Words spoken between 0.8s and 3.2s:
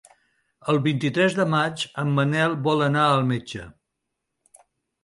vint-i-tres de maig en Manel vol anar